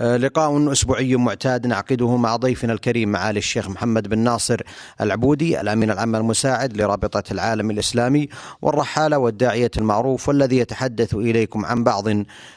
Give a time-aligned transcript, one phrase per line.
[0.00, 4.60] لقاء أسبوعي معتاد نعقده مع ضيفنا الكريم معالي الشيخ محمد بن ناصر
[5.00, 8.28] العبودي الأمين العام المساعد لرابطة العالم الإسلامي
[8.62, 12.08] والرحالة والداعية المعروف والذي يتحدث إليكم عن بعض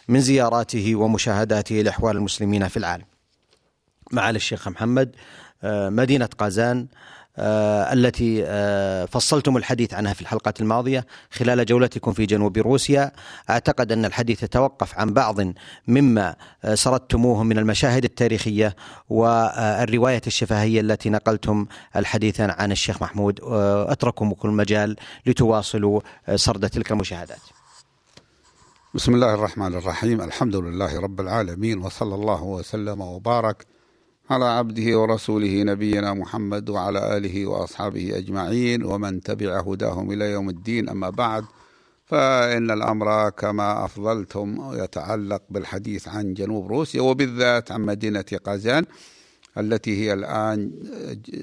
[0.07, 3.05] من زياراته ومشاهداته لأحوال المسلمين في العالم.
[4.11, 5.15] معالي الشيخ محمد
[5.63, 12.25] آه، مدينة قازان آه، التي آه، فصلتم الحديث عنها في الحلقات الماضية خلال جولتكم في
[12.25, 13.11] جنوب روسيا.
[13.49, 15.35] أعتقد أن الحديث يتوقف عن بعض
[15.87, 18.75] مما آه، سردتموه من المشاهد التاريخية
[19.09, 21.65] والرواية الشفهية التي نقلتم
[21.95, 23.39] الحديث عن الشيخ محمود.
[23.43, 26.01] أترككم كل مجال لتواصلوا
[26.35, 27.39] سرد تلك المشاهدات.
[28.93, 30.21] بسم الله الرحمن الرحيم.
[30.21, 33.65] الحمد لله رب العالمين وصلى الله وسلم وبارك
[34.29, 40.89] على عبده ورسوله نبينا محمد وعلى آله وأصحابه أجمعين ومن تبع هداهم إلى يوم الدين.
[40.89, 41.45] أما بعد
[42.05, 48.85] فإن الأمر كما أفضلتم يتعلق بالحديث عن جنوب روسيا وبالذات عن مدينة قازان
[49.57, 50.71] التي هي الآن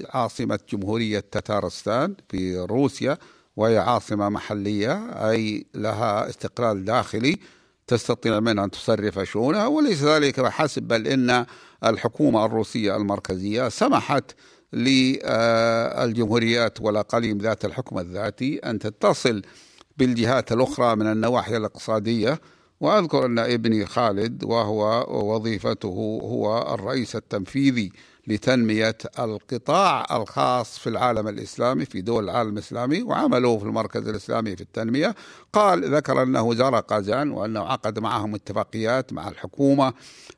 [0.09, 3.17] عاصمة جمهورية تتارستان في روسيا
[3.55, 4.93] وهي عاصمة محلية
[5.29, 7.37] أي لها استقلال داخلي
[7.91, 11.45] تستطيع منها أن تصرف شؤونها وليس ذلك فحسب بل إن
[11.85, 14.31] الحكومة الروسية المركزية سمحت
[14.73, 19.41] للجمهوريات والأقاليم ذات الحكم الذاتي أن تتصل
[19.97, 22.39] بالجهات الأخرى من النواحي الاقتصادية.
[22.81, 27.91] وأذكر أن ابني خالد وهو وظيفته هو الرئيس التنفيذي
[28.27, 34.61] لتنمية القطاع الخاص في العالم الإسلامي في دول العالم الإسلامي وعمله في المركز الإسلامي في
[34.61, 35.15] التنمية.
[35.53, 39.93] قال ذكر أنه زار قازان وأنه عقد معهم اتفاقيات مع الحكومة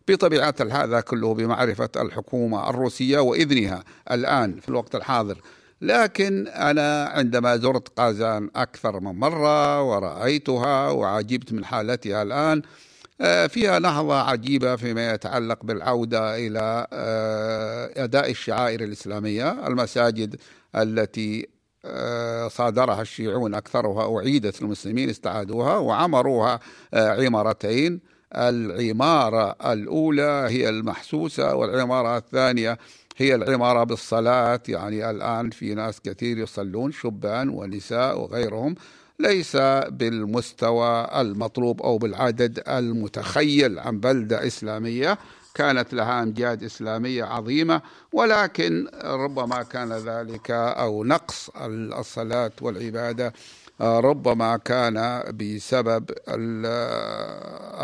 [0.08, 5.41] بطبيعة هذا كله بمعرفة الحكومة الروسية وإذنها الآن في الوقت الحاضر.
[5.81, 12.62] لكن أنا عندما زرت قازان أكثر من مرة ورأيتها وعجبت من حالتها الآن
[13.47, 20.35] فيها نهضة عجيبة فيما يتعلق بالعودة إلى آه، أداء الشعائر الإسلامية المساجد
[20.75, 21.47] التي
[21.85, 26.59] آه، صادرها الشيعون أكثرها أعيدت للمسلمين استعادوها وعمروها
[26.94, 28.13] عمارتين.
[28.35, 32.78] العمارة الأولى هي المحسوسة والعمارة الثانية
[33.18, 34.59] هي العمارة بالصلاة.
[34.68, 38.75] يعني الآن في ناس كثير يصلون شبان ونساء وغيرهم.
[39.19, 39.56] ليس
[39.90, 45.18] بالمستوى المطلوب أو بالعدد المتخيل عن بلدة إسلامية.
[45.56, 47.81] كانت لها أمجاد إسلامية عظيمة
[48.13, 51.50] ولكن ربما كان ذلك أو نقص
[52.00, 53.34] الصلاة والعبادة
[53.81, 56.09] ربما كان بسبب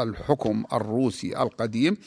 [0.03, 1.97] الحكم الروسي القديم.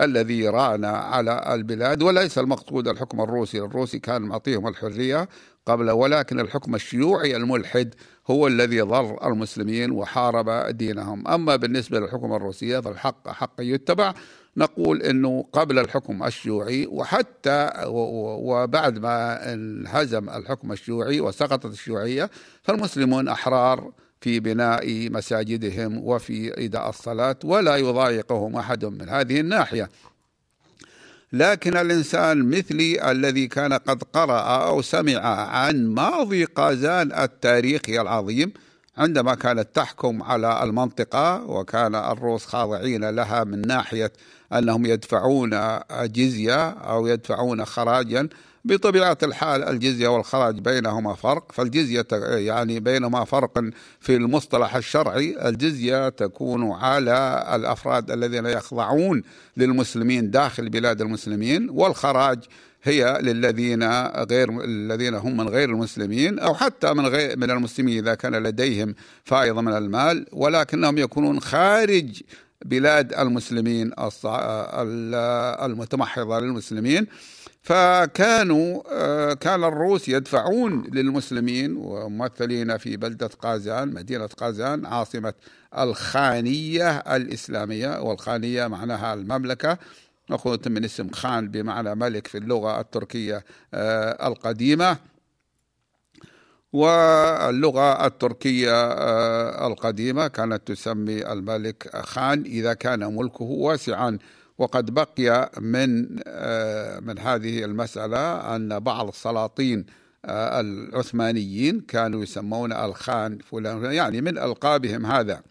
[0.00, 3.58] الذي ران على البلاد وليس المقصود الحكم الروسي.
[3.58, 5.28] الروسي كان معطيهم الحرية
[5.66, 7.94] قبل ولكن الحكم الشيوعي الملحد
[8.30, 11.28] هو الذي ضر المسلمين وحارب دينهم.
[11.28, 14.14] أما بالنسبة للحكومة الروسية فالحق حق يتبع.
[14.56, 22.30] نقول أنه قبل الحكم الشيوعي وحتى وبعد ما انهزم الحكم الشيوعي وسقطت الشيوعية
[22.62, 23.92] فالمسلمون أحرار
[24.22, 29.90] في بناء مساجدهم وفي إداء الصلاة ولا يضايقهم أحد من هذه الناحية.
[31.32, 38.52] لكن الإنسان مثلي الذي كان قد قرأ أو سمع عن ماضي قازان التاريخي العظيم
[38.96, 44.12] عندما كانت تحكم على المنطقة وكان الروس خاضعين لها من ناحية
[44.52, 48.28] أنهم يدفعون جزية أو يدفعون خراجا
[48.64, 53.64] بطبيعة الحال الجزية والخراج بينهما فرق فالجزية يعني بينهما فرق
[54.00, 55.48] في المصطلح الشرعي.
[55.48, 59.22] الجزية تكون على الأفراد الذين يخضعون
[59.56, 62.38] للمسلمين داخل بلاد المسلمين والخراج
[62.82, 63.84] هي للذين
[64.30, 68.94] غير الذين هم من غير المسلمين أو حتى من غير من المسلمين إذا كان لديهم
[69.24, 72.22] فائضة من المال ولكنهم يكونون خارج
[72.64, 73.92] بلاد المسلمين
[75.64, 77.06] المتمحضة للمسلمين.
[77.62, 85.34] فكانوا آه، كان الروس يدفعون للمسلمين وممثلين في بلدة قازان مدينة قازان عاصمة
[85.78, 89.78] الخانية الإسلامية والخانية معناها المملكة.
[90.30, 93.44] مأخوذة من اسم خان بمعنى ملك في اللغة التركية
[93.74, 94.96] آه، القديمة.
[96.72, 104.18] واللغة التركية آه، القديمة كانت تسمي الملك خان إذا كان ملكه واسعا.
[104.58, 109.86] وقد بقي من آه، من هذه المسألة أن بعض السلاطين
[110.24, 115.42] آه، العثمانيين كانوا يسمون الخان فلان يعني من ألقابهم هذا.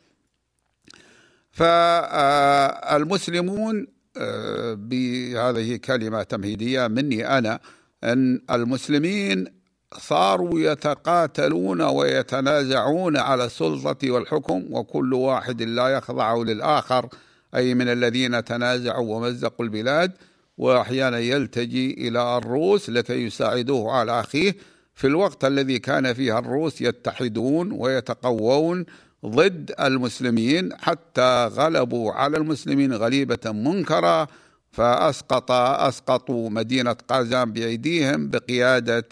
[2.61, 3.87] فالمسلمون
[4.17, 7.59] آه، بهذه كلمة تمهيدية مني أنا
[8.03, 9.61] أن المسلمين
[9.97, 17.09] صاروا يتقاتلون ويتنازعون على السلطة والحكم وكل واحد لا يخضع للآخر.
[17.55, 20.11] أي من الذين تنازعوا ومزقوا البلاد
[20.57, 24.55] وأحيانا يلتجي إلى الروس لكي يساعدوه على أخيه.
[24.95, 28.85] في الوقت الذي كان فيه الروس يتحدون ويتقوون
[29.25, 34.27] ضد المسلمين حتى غلبوا على المسلمين غليبة منكرة
[34.71, 39.05] فأسقط أسقطوا مدينة قازان بأيديهم بقيادة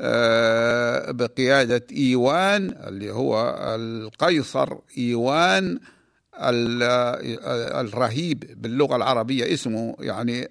[0.00, 5.78] آه، بقيادة إيوان اللي هو القيصر إيوان.
[7.80, 10.48] الرهيب باللغة العربية اسمه يعني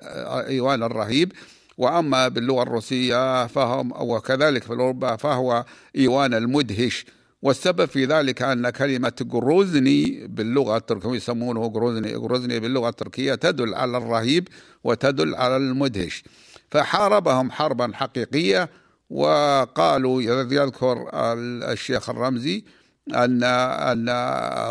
[0.48, 1.34] إيوان الرهيب.
[1.78, 7.06] وأما باللغة الروسية فهم وكذلك في أوروبا فهو إيوان المدهش.
[7.42, 13.98] والسبب في ذلك أن كلمة جروزني باللغة التركية يسمونه جروزني جروزني باللغة التركية تدل على
[13.98, 14.48] الرهيب
[14.84, 16.24] وتدل على المدهش.
[16.72, 18.70] فحاربهم حربا حقيقية
[19.10, 22.64] وقالوا يذكر الشيخ الرمزي
[23.10, 24.10] أن أن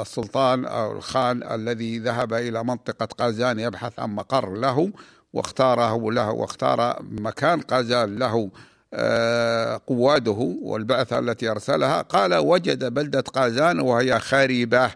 [0.00, 4.92] السلطان أو الخان الذي ذهب إلى منطقة قازان يبحث عن مقر له
[5.32, 8.50] واختاره له واختار مكان قازان له
[8.94, 12.02] آه، قواده والبعثة التي أرسلها.
[12.02, 14.90] قال وجد بلدة قازان وهي خريبة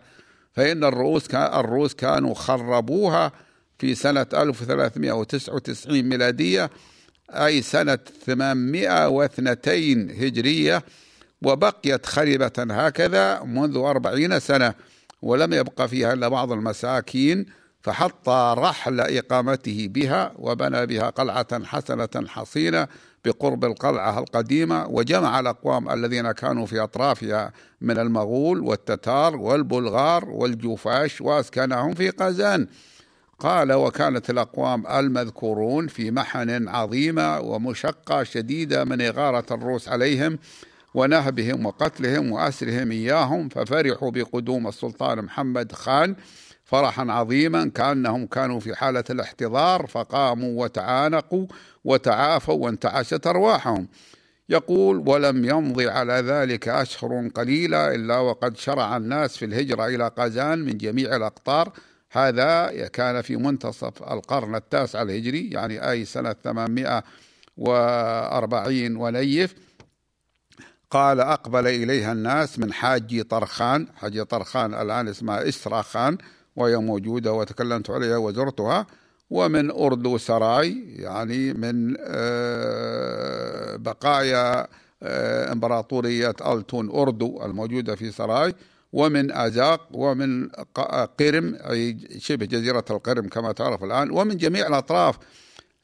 [0.52, 3.32] فإن الروس الروس كانوا خربوها
[3.78, 6.70] في سنة 1399 ميلادية
[7.30, 10.82] أي سنة 802 هجرية
[11.44, 14.74] وبقيت خربة هكذا منذ أربعين سنة
[15.22, 17.46] ولم يبق فيها إلا بعض المساكين
[17.82, 22.88] فحط رحل إقامته بها وبنى بها قلعة حسنة حصينة
[23.24, 31.94] بقرب القلعة القديمة وجمع الأقوام الذين كانوا في أطرافها من المغول والتتار والبلغار والجوفاش وأسكنهم
[31.94, 32.66] في قازان.
[33.38, 40.38] قال وكانت الأقوام المذكورون في محن عظيمة ومشقة شديدة من إغارة الروس عليهم
[40.94, 46.16] ونهبهم وقتلهم وأسرهم إياهم ففرحوا بقدوم السلطان محمد خان
[46.64, 51.46] فرحا عظيما كأنهم كانوا في حالة الاحتضار فقاموا وتعانقوا
[51.84, 53.88] وتعافوا وانتعشت أرواحهم
[54.48, 60.58] يقول ولم يمضي على ذلك أشهر قليلة إلا وقد شرع الناس في الهجرة إلى قازان
[60.58, 61.72] من جميع الأقطار.
[62.10, 69.54] هذا كان في منتصف القرن التاسع الهجري يعني أي سنة 840 ونيف
[70.94, 73.86] قال أقبل إليها الناس من حاجي طرخان.
[73.96, 76.18] حاجي طرخان الآن اسمها إسرا خان
[76.56, 78.86] وهي موجودة وتكلمت عليها وزرتها.
[79.30, 84.66] ومن أردو سراي يعني من آه، بقايا
[85.02, 88.54] آه، إمبراطورية ألتون أردو الموجودة في سراي.
[88.92, 90.48] ومن أزاق ومن
[91.18, 94.10] قرم أي شبه جزيرة القرم كما تعرف الآن.
[94.10, 95.18] ومن جميع الأطراف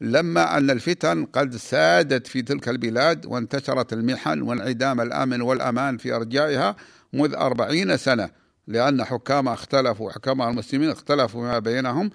[0.01, 6.77] لما أن الفتن قد سادت في تلك البلاد وانتشرت المحن وانعدام الأمن والأمان في أرجائها
[7.13, 8.31] منذ أربعين سنة
[8.67, 12.11] لأن حكام اختلفوا حكام المسلمين اختلفوا ما بينهم.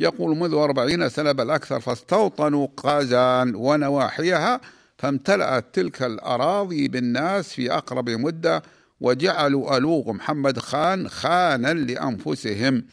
[0.00, 4.60] يقول منذ أربعين سنة بل أكثر فاستوطنوا قازان ونواحيها
[4.98, 8.62] فامتلأت تلك الأراضي بالناس في أقرب مدة
[9.00, 12.84] وجعلوا ألوغ محمد خان خانا لأنفسهم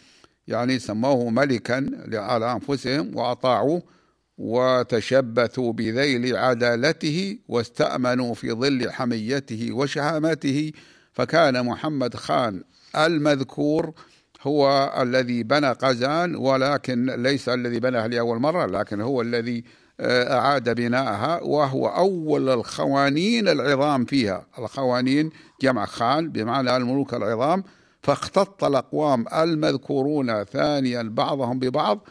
[0.47, 3.96] يعني سموه ملكا على أنفسهم وأطاعوه.
[4.37, 10.71] وتشبثوا بذيل عدالته واستأمنوا في ظل حميته وشهامته.
[11.13, 12.63] فكان محمد خان
[12.95, 13.93] المذكور
[14.41, 19.63] هو الذي بنى قزان ولكن ليس الذي بناها لأول مرة لكن هو الذي
[19.99, 24.45] آه، أعاد بناءها وهو أول الخوانين العظام فيها.
[24.59, 25.29] الخوانين
[25.61, 27.63] جمع خان بمعنى الملوك العظام
[28.01, 32.07] فاختط الأقوام المذكورون ثانيا بعضهم ببعض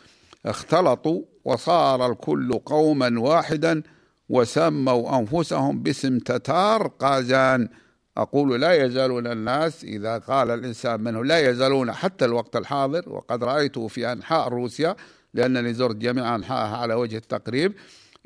[0.46, 3.82] اختلطوا وصار الكل قوما واحدا
[4.28, 7.68] وسموا أنفسهم باسم تتار قازان.
[8.16, 13.88] أقول لا يزالون الناس إذا قال الإنسان منه لا يزالون حتى الوقت الحاضر وقد رأيته
[13.88, 14.96] في أنحاء روسيا
[15.34, 17.72] لأنني زرت جميع أنحائها على وجه التقريب.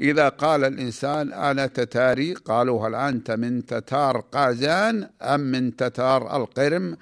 [0.01, 6.97] إذا قال الإنسان أنا تتاري قالوا هل أنت من تتار قازان أم من تتار القرم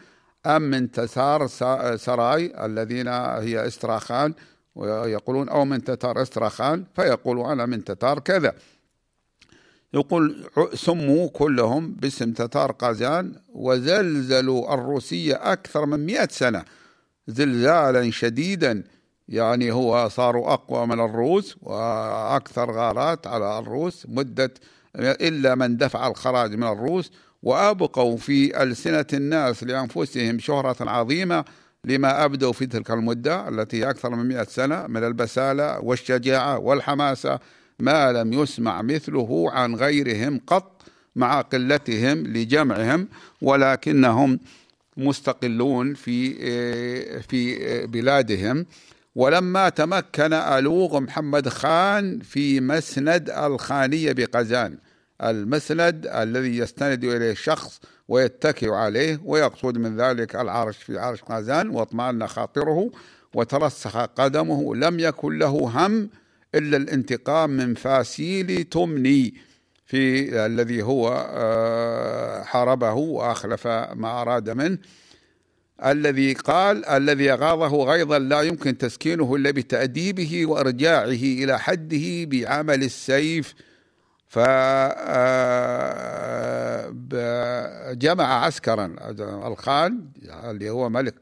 [0.46, 1.46] أم من تتار
[1.96, 4.34] سراي الذين هي إستراخان.
[4.78, 8.54] ويقولون أو من تتار إستراخان فيقول أنا من تتار كذا.
[9.94, 16.64] يقول سموا كلهم باسم تتار قازان وزلزلوا الروسية أكثر من مئة سنة
[17.26, 18.84] زلزالا شديدا
[19.28, 24.54] يعني هو صاروا أقوى من الروس وأكثر غارات على الروس مدة
[24.96, 27.10] إلا من دفع الخراج من الروس
[27.42, 31.44] وأبقوا في ألسنة الناس لأنفسهم شهرة عظيمة
[31.84, 37.38] لما أبدوا في تلك المدة التي أكثر من مئة سنة من البسالة والشجاعة والحماسة
[37.78, 40.82] ما لم يسمع مثله عن غيرهم قط
[41.16, 43.08] مع قلتهم لجمعهم
[43.42, 44.40] ولكنهم
[44.96, 46.32] مستقلون في
[47.22, 48.66] في بلادهم.
[49.14, 54.78] ولما تمكن ألوغ محمد خان في مسند الخانية بقزان
[55.22, 62.26] المسند الذي يستند إليه الشخص ويتكئ عليه ويقصد من ذلك العرش في عرش قازان واطمأن
[62.26, 62.90] خاطره
[63.34, 64.76] وترسخ قدمه.
[64.76, 66.10] لم يكن له هم
[66.54, 69.34] إلا الانتقام من فاسيل تمني
[69.86, 74.78] في الذي هو آه، حاربه وأخلف ما أراد منه.
[75.84, 83.54] الذي قال الذي غاضه غيظا لا يمكن تسكينه إلا بتأديبه وإرجاعه إلى حده بعمل السيف.
[84.28, 84.44] فجمع
[88.24, 88.96] آه، عسكرا.
[89.46, 90.08] الخان
[90.44, 91.14] اللي هو ملك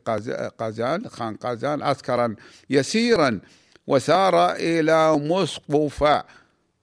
[0.58, 2.34] قازان خان قازان عسكرا
[2.70, 3.40] يسيرا
[3.86, 6.24] وسار إلى مسقفة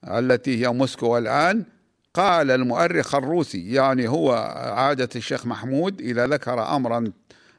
[0.08, 1.66] التي هي موسكو الآن.
[2.14, 4.34] قال المؤرخ الروسي يعني هو
[4.76, 7.12] عادة الشيخ محمود إذا ذكر أمرا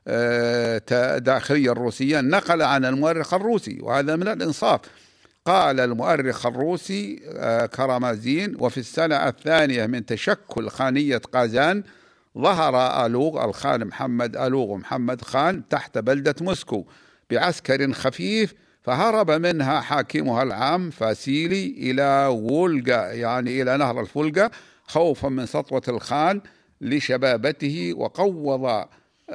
[0.08, 4.80] آه، داخليا روسيا نقل عن المؤرخ الروسي وهذا من الإنصاف.
[5.46, 11.82] قال المؤرخ الروسي آه، كرامازين وفي السنة الثانية من تشكل خانية قازان
[12.38, 16.84] ظهر ألوغ الخان محمد ألوغ محمد خان تحت بلدة موسكو
[17.30, 24.50] بعسكر خفيف فهرب منها حاكمها العام فاسيلي إلى وولجا يعني إلى نهر الفولجا
[24.82, 26.40] خوفا من سطوة الخان
[26.80, 28.84] لشبابته وقوض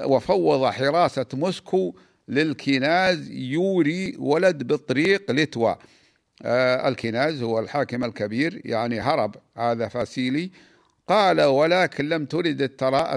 [0.04, 1.96] وفوض حراسة موسكو
[2.28, 5.74] للكناز يوري ولد بطريق لتوا.
[6.46, 10.52] الكناز هو الحاكم الكبير يعني هرب هذا فاسيلي.
[11.08, 13.16] قال ولكن لم ترد التتار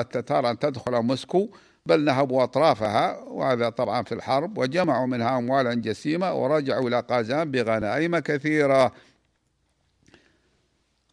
[0.00, 1.48] التتار أن تدخل موسكو
[1.86, 8.18] بل نهبوا أطرافها وهذا طبعا في الحرب وجمعوا منها أموالا جسيمة ورجعوا إلى قازان بغنائم
[8.18, 8.92] كثيرة.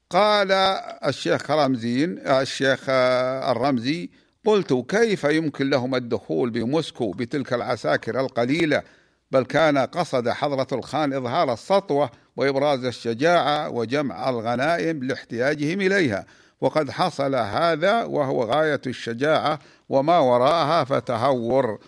[0.10, 0.52] قال
[1.06, 4.10] الشيخ رمزين الشيخ الرمزي
[4.46, 8.84] قلت كيف يمكن لهم الدخول بموسكو بتلك العساكر القليلة
[9.32, 16.26] بل كان قصد حضرة الخان إظهار السطوة وإبراز الشجاعة وجمع الغنائم لاحتياجهم إليها.
[16.62, 21.80] وقد حصل هذا وهو غاية الشجاعة وما وراءها فتهور.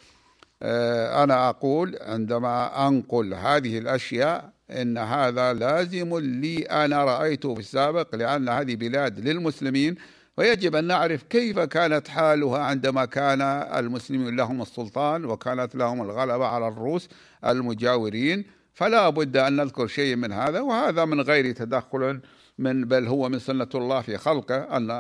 [0.64, 6.58] آه، أنا أقول عندما أنقل هذه الأشياء إن هذا لازم لي.
[6.58, 9.96] أنا رأيته في السابق لأن هذه بلاد للمسلمين
[10.38, 13.42] ويجب أن نعرف كيف كانت حالها عندما كان
[13.76, 17.10] المسلمين لهم السلطان وكانت لهم الغلبة على الروس.
[17.46, 22.20] المجاورين فلا بد أن نذكر شيء من هذا وهذا من غير تدخل
[22.58, 24.92] من بل هو من سنة الله في خلقه أن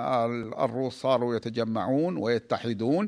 [0.60, 3.08] الروس صاروا يتجمعون ويتحدون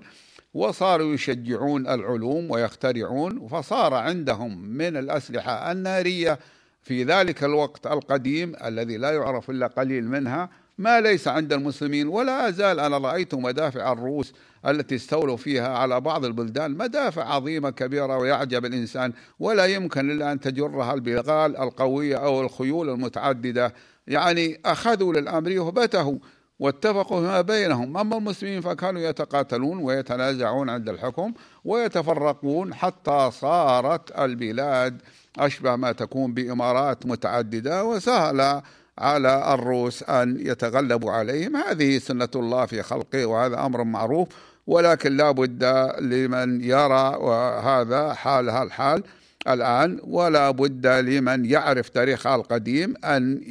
[0.54, 6.40] وصاروا يشجعون العلوم ويخترعون فصار عندهم من الأسلحة النارية
[6.84, 12.50] في ذلك الوقت القديم الذي لا يعرف إلا قليل منها ما ليس عند المسلمين ولا
[12.50, 14.34] أزال أنا رأيت مدافع الروس
[14.68, 20.40] التي استولوا فيها على بعض البلدان مدافع عظيمة كبيرة ويعجب الإنسان ولا يمكن إلا أن
[20.40, 23.74] تجرها البغال القوية أو الخيول المتعددة.
[24.08, 26.20] يعني أخذوا للأمر يهبته
[26.60, 27.98] واتفقوا فيما بينهم.
[27.98, 31.34] أما المسلمين فكانوا يتقاتلون ويتنازعون عند الحكم
[31.66, 35.02] ويتفرقون حتى صارت البلاد
[35.40, 38.62] أشبه ما تكون بإمارات متعددة وسهل
[38.98, 41.56] على الروس أن يتغلبوا عليهم.
[41.56, 44.28] هذه سنة الله في خلقه وهذا أمر معروف.
[44.70, 45.64] ولكن لا بد
[46.00, 49.04] لمن يرى وهذا حالها الحال
[49.48, 53.42] الآن ولا بد لمن يعرف تاريخها القديم أن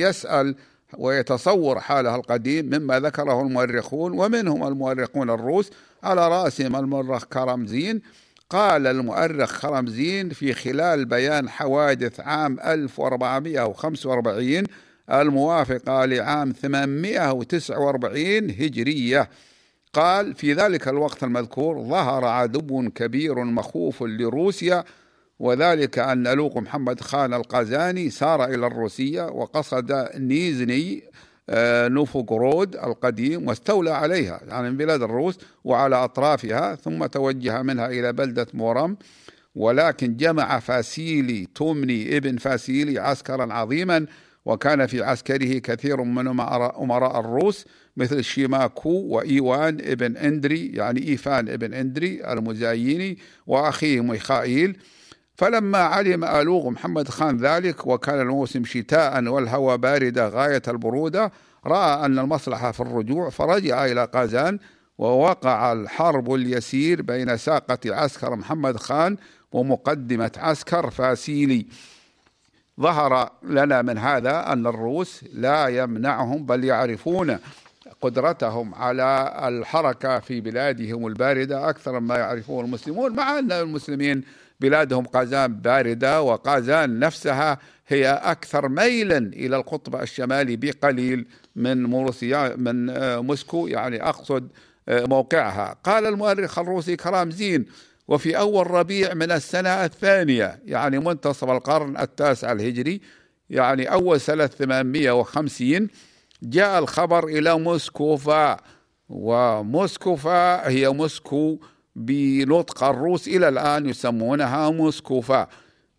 [0.00, 0.54] يسأل
[0.98, 5.70] ويتصور حالها القديم مما ذكره المؤرخون ومنهم المؤرخون الروس
[6.02, 8.02] على رأسهم المؤرخ كرمزين.
[8.50, 14.64] قال المؤرخ خرمزين في خلال بيان حوادث عام 1445
[15.10, 19.28] الموافقة لعام 849 هجرية.
[19.92, 24.84] قال في ذلك الوقت المذكور ظهر عدو كبير مخوف لروسيا
[25.38, 31.02] وذلك أن ألوق محمد خان القازاني سار إلى الروسية وقصد نيزني
[31.50, 38.12] آه، نوفوغرود القديم واستولى عليها يعني من بلاد الروس وعلى أطرافها ثم توجه منها إلى
[38.12, 38.96] بلدة مورم
[39.54, 44.06] ولكن جمع فاسيلي تومني ابن فاسيلي عسكرا عظيما
[44.44, 51.74] وكان في عسكره كثير من أمراء الروس مثل شيماكو وإيوان ابن إندري يعني إيفان ابن
[51.74, 54.78] إندري المزايني وأخيه ميخائيل
[55.34, 61.32] فلما علم آلوغ محمد خان ذلك وكان الموسم شتاء والهواء باردة غاية البرودة
[61.66, 64.58] رأى أن المصلحة في الرجوع فرجع إلى قازان
[64.98, 69.16] ووقع الحرب اليسير بين ساقة عسكر محمد خان
[69.52, 71.66] ومقدمة عسكر فاسيلي.
[72.80, 77.38] ظهر لنا من هذا أن الروس لا يمنعهم بل يعرفون
[78.02, 84.22] قدرتهم على الحركة في بلادهم الباردة أكثر مما يعرفه المسلمون مع أن المسلمين
[84.60, 92.90] بلادهم قازان باردة وقازان نفسها هي أكثر ميلا إلى القطب الشمالي بقليل من موروسيا من
[92.90, 93.66] آه، موسكو.
[93.66, 94.48] يعني أقصد
[94.88, 95.76] آه، موقعها.
[95.84, 97.66] قال المؤرخ الروسي كرامزين
[98.08, 103.00] وفي أول ربيع من السنة الثانية يعني منتصف القرن التاسع الهجري
[103.50, 105.88] يعني أول سنة 850
[106.42, 108.56] جاء الخبر إلى موسكوفا
[109.08, 111.58] وموسكوفا هي موسكو
[111.96, 115.48] بنطق الروس إلى الآن يسمونها موسكوفا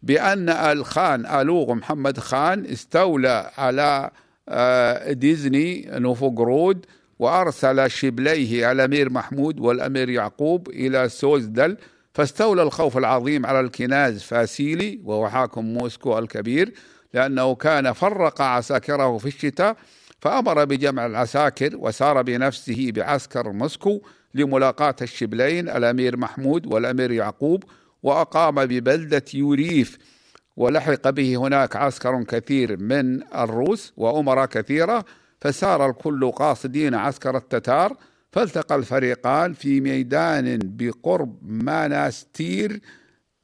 [0.01, 4.12] بأن الخان ألوغ محمد خان استولى على
[4.50, 6.85] آه، نيجني نوفوغرود
[7.19, 11.77] وأرسل شبليه الأمير محمود والأمير يعقوب إلى سوزدل
[12.13, 16.73] فاستولى الخوف العظيم على الكناز فاسيلي وهو حاكم موسكو الكبير
[17.13, 19.75] لأنه كان فرق عساكره في الشتاء
[20.23, 24.01] فأمر بجمع العساكر وسار بنفسه بعسكر موسكو
[24.33, 27.63] لملاقاة الشبلين الأمير محمود والأمير يعقوب
[28.03, 29.97] وأقام ببلدة يوريف.
[30.57, 35.05] ولحق به هناك عسكر كثير من الروس وأمراء كثيرة
[35.41, 37.97] فسار الكل قاصدين عسكر التتار.
[38.31, 42.81] فالتقى الفريقان في ميدان بقرب ماناستير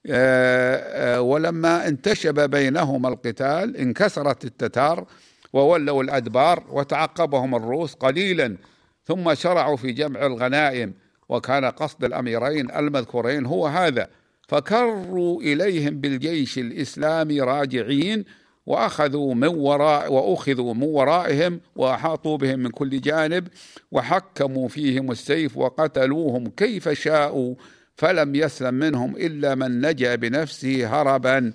[0.06, 5.06] آه، آه، ولما انتشب بينهما القتال انكسرت التتار
[5.54, 8.58] وولوا الأدبار وتعقبهم الروس قليلا
[9.06, 10.94] ثم شرعوا في جمع الغنائم.
[11.30, 14.08] وكان قصد الأميرين المذكورين هو هذا
[14.48, 18.26] فكروا إليهم بالجيش الإسلامي راجعين
[18.66, 23.48] وأخذوا من وراء وأخذوا من ورائهم وأحاطوا بهم من كل جانب
[23.92, 27.56] وحكموا فيهم السيف وقتلوهم كيف شاءوا
[27.96, 31.54] فلم يسلم منهم إلا من نجا بنفسه هربا.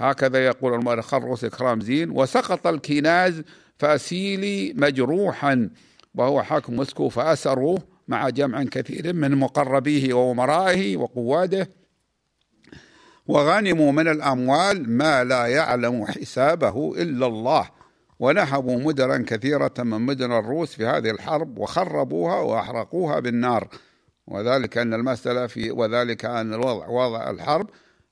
[0.00, 3.42] هكذا يقول المؤرخ الروسي كرام زين وسقط الكناز
[3.78, 5.70] فاسيلي مجروحا
[6.14, 11.70] وهو حاكم موسكو فأسروه مع جمع كثير من مقربيه وأمرائه وقواده
[13.26, 17.68] وغنموا من الأموال ما لا يعلم حسابه إلا الله
[18.18, 23.68] ونهبوا مدرا كثيرة من مدن الروس في هذه الحرب وخربوها وأحرقوها بالنار.
[24.26, 27.70] وذلك أن المسألة في وذلك أن الوضع وضع الحرب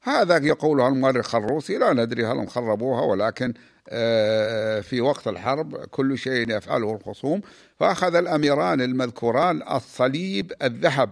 [0.08, 3.54] هذا يقوله المؤرخ الروسي لا ندري هل خربوها ولكن
[3.88, 7.40] آه، في وقت الحرب كل شيء يفعله الخصوم.
[7.76, 11.10] فأخذ الأميران المذكوران الصليب الذهب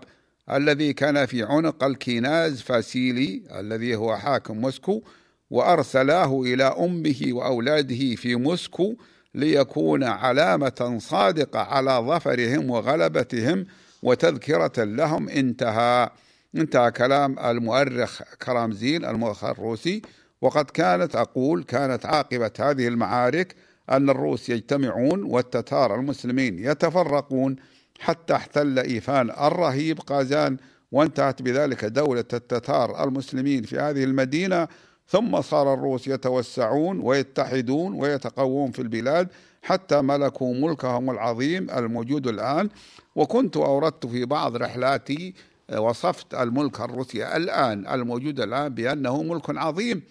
[0.51, 5.03] الذي كان في عنق الكيناز فاسيلي الذي هو حاكم موسكو
[5.51, 8.95] وأرسلاه إلى أمه وأولاده في موسكو
[9.35, 13.67] ليكون علامة صادقة على ظفرهم وغلبتهم
[14.03, 16.11] وتذكرة لهم انتهى.
[16.55, 20.03] انتهى كلام المؤرخ كرامزين المؤرخ الروسي.
[20.41, 23.55] وقد كانت أقول كانت عاقبة هذه المعارك
[23.91, 27.57] أن الروس يجتمعون والتتار المسلمين يتفرقون
[28.01, 30.57] حتى احتل إيفان الرهيب قازان
[30.93, 34.69] وانتهت بذلك دولة التتار المسلمين في هذه المدينة.
[35.09, 39.29] ثم صار الروس يتوسعون ويتحدون ويتقوون في البلاد
[39.63, 42.69] حتى ملكوا ملكهم العظيم الموجود الآن.
[43.17, 45.35] وكنت أوردت في بعض رحلاتي
[45.75, 50.03] وصفت الملك الروسي الآن الموجود الآن بأنه ملك عظيم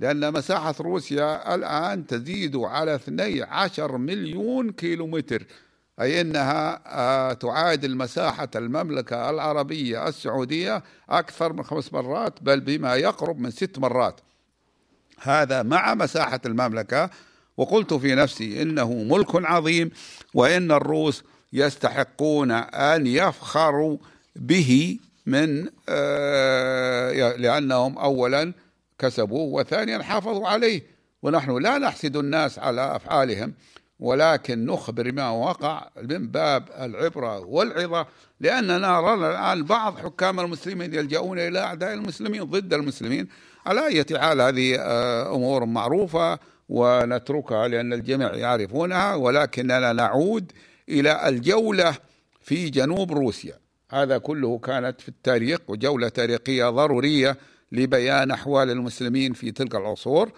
[0.00, 5.46] لأن مساحة روسيا الآن تزيد على 12 مليون كيلومتر
[6.00, 13.38] أي أنها آه، تعادل مساحة المملكة العربية السعودية أكثر من خمس مرات بل بما يقرب
[13.38, 14.20] من ست مرات.
[15.20, 17.10] هذا مع مساحة المملكة.
[17.56, 19.90] وقلت في نفسي إنه ملك عظيم
[20.34, 23.98] وإن الروس يستحقون أن يفخروا
[24.36, 28.52] به من آه، لأنهم أولا
[28.98, 30.82] كسبوا وثانيا حافظوا عليه.
[31.22, 33.54] ونحن لا نحسد الناس على أفعالهم
[34.00, 38.06] ولكن نخبر ما وقع من باب العبرة والعظة
[38.40, 43.28] لأننا نرى الآن بعض حكام المسلمين يلجؤون إلى أعداء المسلمين ضد المسلمين.
[43.66, 46.38] على أي حال هذه آه، أمور معروفة
[46.68, 50.52] ونتركها لأن الجميع يعرفونها ولكننا نعود
[50.88, 51.94] إلى الجولة
[52.40, 53.69] في جنوب روسيا.
[53.90, 57.36] هذا كله كانت في التاريخ وجولة تاريخية ضرورية
[57.72, 60.32] لبيان أحوال المسلمين في تلك العصور.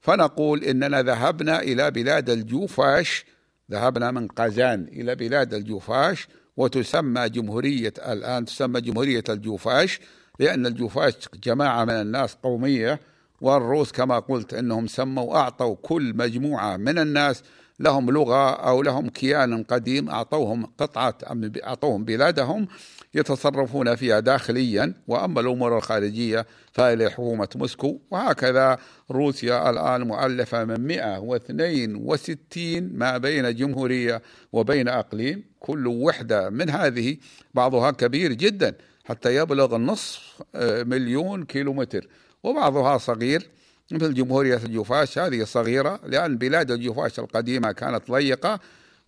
[0.00, 3.24] فنقول إننا ذهبنا إلى بلاد الجوفاش
[3.70, 10.00] ذهبنا من قازان إلى بلاد الجوفاش وتسمى جمهورية الآن تسمى جمهورية الجوفاش
[10.40, 13.00] لأن الجوفاش جماعة من الناس قومية
[13.40, 17.42] والروس كما قلت أنهم سموا أعطوا كل مجموعة من الناس
[17.80, 21.18] لهم لغة أو لهم كيان قديم أعطوهم قطعة
[21.64, 22.68] أعطوهم بلادهم
[23.14, 27.98] يتصرفون فيها داخليا وأما الأمور الخارجية فهي حكومة موسكو.
[28.10, 28.78] وهكذا
[29.10, 35.44] روسيا الآن مؤلفة من 162 ما بين جمهورية وبين أقليم.
[35.60, 37.16] كل وحدة من هذه
[37.54, 42.08] بعضها كبير جدا حتى يبلغ نصف آه، مليون كيلومتر
[42.42, 43.48] وبعضها صغير.
[43.92, 48.60] مثل جمهورية الجوفاش هذه صغيرة لأن بلاد الجوفاش القديمة كانت ضيقة.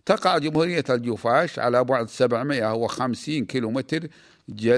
[0.05, 4.07] تقع جمهورية الجوفاش على بعد 750 كيلومتر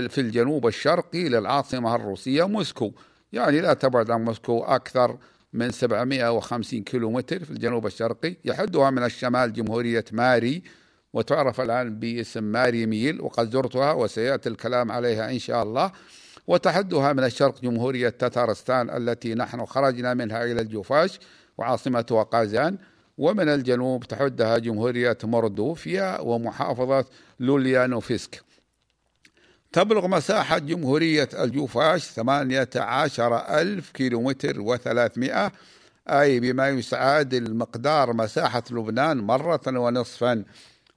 [0.10, 2.92] في الجنوب الشرقي للعاصمة الروسية موسكو.
[3.34, 5.18] يعني لا تبعد عن موسكو أكثر
[5.54, 8.36] من 750 كيلومتر في الجنوب الشرقي.
[8.46, 10.64] يحدها من الشمال جمهورية ماري
[11.14, 15.92] وتعرف الآن باسم ماري ميل وقد زرتها وسيأتي الكلام عليها إن شاء الله.
[16.48, 21.20] وتحدها من الشرق جمهورية تتارستان التي نحن خرجنا منها إلى الجوفاش
[21.58, 22.78] وعاصمتها قازان
[23.18, 27.06] ومن الجنوب تحدها جمهورية مردوفيا ومحافظة
[27.40, 28.42] لوليانوفسك.
[29.72, 35.52] تبلغ مساحة جمهورية الجوفاش 18 ألف كيلومتر وثلاثمائة
[36.10, 40.44] أي بما يساعد المقدار مساحة لبنان مرة ونصفا.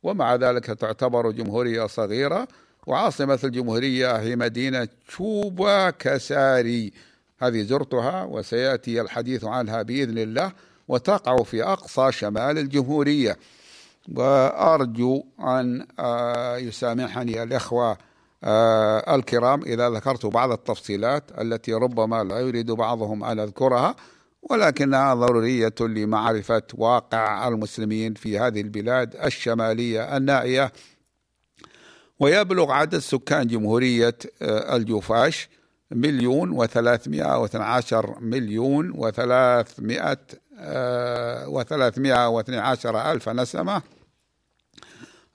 [0.03, 2.49] ومع ذلك تعتبر جمهورية صغيرة
[2.87, 6.93] وعاصمة الجمهورية هي مدينة شوبا كساري.
[7.39, 10.53] هذه زرتها وسيأتي الحديث عنها بإذن الله
[10.89, 13.37] وتقع في أقصى شمال الجمهورية.
[14.15, 17.99] وأرجو أن آه، يسامحني الإخوة
[18.45, 23.97] آه، الكرام إذا ذكرت بعض التفصيلات التي ربما لا يريد بعضهم أن أذكرها
[24.43, 30.73] ولكنها ضرورية لمعرفة واقع المسلمين في هذه البلاد الشمالية النائية.
[32.21, 35.49] ويبلغ عدد سكان جمهورية آه، الجوفاش
[35.91, 40.19] مليون وثلاثمائة واثنى عشر مليون وثلاثمائة
[40.59, 43.83] آه، وثلاثمائة واثنى عشر ألف نسمة.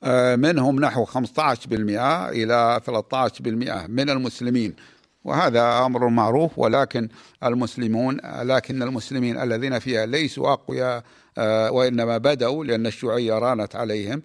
[0.03, 4.75] آه، منهم نحو 15% إلى 13% من المسلمين.
[5.23, 7.09] وهذا أمر معروف ولكن
[7.43, 11.03] المسلمون لكن المسلمين الذين فيها ليسوا أقوياء
[11.73, 14.21] وإنما بدأوا لأن الشيوعية رانت عليهم.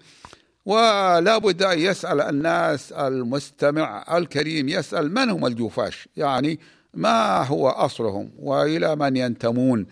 [0.67, 6.61] ولا بد أن يسأل الناس المستمع الكريم يسأل من هم الجوفاش يعني
[6.95, 9.87] ما هو أصلهم؟ وإلى من ينتمون؟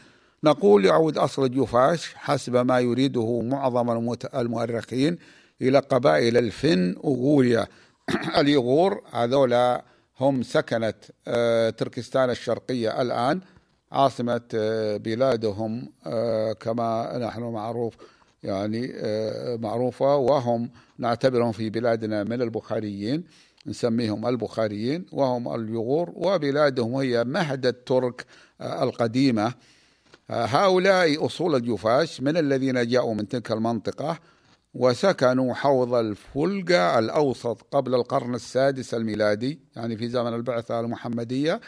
[0.44, 3.90] نقول يعود أصل الجوفاش حسب ما يريده معظم
[4.34, 5.18] المؤرخين
[5.62, 7.66] إلى قبائل الفن أغوريا
[8.40, 9.84] اليغور هذولا
[10.20, 10.94] هم سكنة
[11.28, 13.40] آه، تركستان الشرقية الآن
[13.92, 17.94] عاصمة آه، بلادهم آه، كما نحن معروف
[18.44, 23.24] يعني آه، معروفة وهم نعتبرهم في بلادنا من البخاريين
[23.66, 28.26] نسميهم البخاريين وهم اليغور وبلادهم هي مهد الترك
[28.60, 29.54] آه، القديمة.
[30.30, 34.18] آه، هؤلاء أصول الجفاش من الذين جاءوا من تلك المنطقة
[34.74, 41.60] وسكنوا حوض الفلقة الأوسط قبل القرن السادس الميلادي يعني في زمن البعثة المحمدية.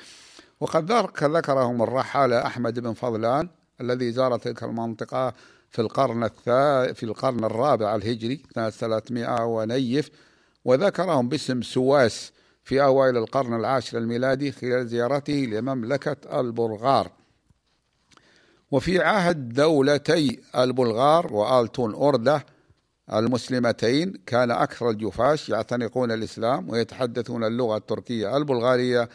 [0.61, 3.49] وقد ذكرهم الرحالة أحمد بن فضلان
[3.81, 5.35] الذي زار تلك المنطقة
[5.77, 10.11] في القرن الثا في القرن الرابع الهجري سنة 300 ونيف
[10.65, 12.33] وذكرهم باسم سواس
[12.65, 17.11] في أوائل القرن العاشر الميلادي خلال زيارته لمملكة البلغار.
[18.71, 22.47] وفي عهد دولتي البلغار وآلتون أوردة
[23.13, 29.09] المسلمتين كان أكثر الجفاش يعتنقون الإسلام ويتحدثون اللغة التركية البلغارية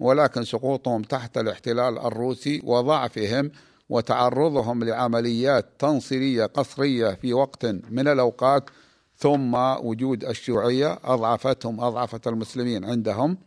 [0.00, 3.50] ولكن سقوطهم تحت الاحتلال الروسي وضعفهم
[3.88, 8.70] وتعرضهم لعمليات تنصيرية قصرية في وقت من الأوقات
[9.16, 13.38] ثم وجود الشيوعية أضعفتهم اضعفت المسلمين عندهم.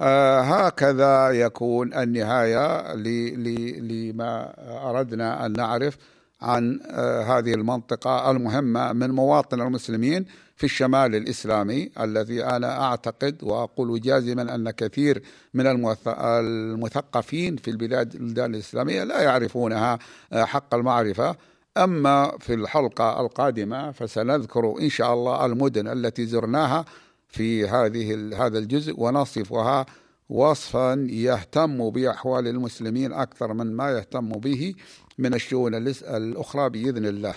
[0.00, 4.54] آه هكذا يكون النهاية لما
[4.90, 5.98] أردنا أن نعرف
[6.42, 10.26] عن آه هذه المنطقة المهمة من مواطن المسلمين.
[10.56, 15.22] في الشمال الإسلامي الذي أنا أعتقد وأقول جازما أن كثير
[15.54, 15.66] من
[16.06, 19.98] المثقفين في البلاد الإسلامية لا يعرفونها
[20.32, 21.36] آه، حق المعرفة
[21.76, 26.84] أما في الحلقة القادمة فسنذكر إن شاء الله المدن التي زرناها
[27.28, 28.14] في هذه
[28.46, 29.86] هذا الجزء ونصفها
[30.28, 34.74] وصفا يهتم بأحوال المسلمين أكثر من ما يهتم به
[35.18, 37.34] من الشؤون الأخرى بإذن الله.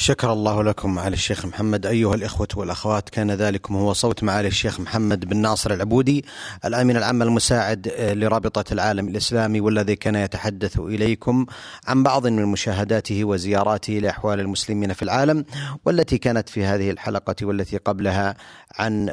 [0.00, 1.86] شكر الله لكم معالي الشيخ محمد.
[1.86, 6.24] أيها الإخوة والأخوات كان ذلكم هو صوت معالي الشيخ محمد بن ناصر العبودي
[6.64, 11.46] الأمين العام المساعد آه، لرابطة العالم الإسلامي والذي كان يتحدث إليكم
[11.86, 15.44] عن بعض من مشاهداته وزياراته لأحوال المسلمين في العالم
[15.84, 18.36] والتي كانت في هذه الحلقة والتي قبلها
[18.76, 19.06] عن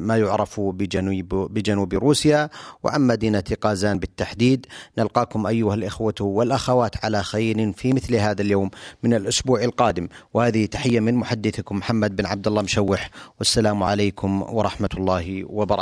[0.00, 2.50] ما يعرف بجنوب بجنوب روسيا
[2.82, 4.66] وعن مدينة قازان بالتحديد.
[4.98, 8.70] نلقاكم أيها الإخوة والأخوات على خير في مثل هذا اليوم
[9.02, 10.08] من الأسبوع القادم.
[10.34, 13.10] وهذه تحية من محدثكم محمد بن عبد الله مشوح.
[13.38, 15.76] والسلام عليكم ورحمة الله وبركاته.